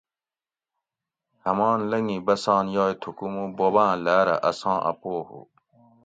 [1.45, 5.41] ہمان لنگی بسان یائے تھوکو مو بوباں لاۤرہ اساں ا پو ہو